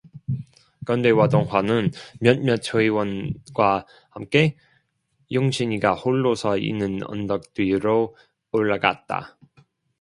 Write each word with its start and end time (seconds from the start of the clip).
건배와 0.87 1.27
동화는 1.29 1.91
몇몇 2.19 2.59
회원과 2.73 3.85
함께 4.09 4.57
영신이가 5.31 5.93
홀로 5.93 6.33
서 6.33 6.57
있는 6.57 7.01
언덕 7.05 7.53
뒤로 7.53 8.15
올라갔다. 8.51 9.37